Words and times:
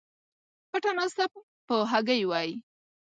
پټه 0.69 0.91
ناسته 0.97 1.23
په 1.67 1.75
هګۍ 1.91 2.21
وای 2.27 2.49